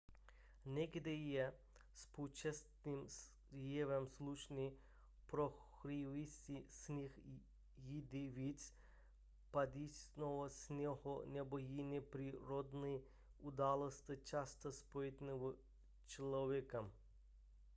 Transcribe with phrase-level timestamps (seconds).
[0.65, 1.53] někdy je
[1.93, 3.05] spouštěcím
[3.51, 4.71] jevem slunce
[5.27, 7.19] prohřívající sníh
[7.77, 8.73] jindy více
[9.51, 13.01] padajícího sněhu nebo jiné přírodní
[13.41, 16.91] události často spojené s člověkem